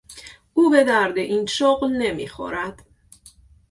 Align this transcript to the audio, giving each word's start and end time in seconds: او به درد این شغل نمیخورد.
او 0.53 0.69
به 0.69 0.83
درد 0.83 1.17
این 1.17 1.45
شغل 1.45 1.89
نمیخورد. 1.93 2.81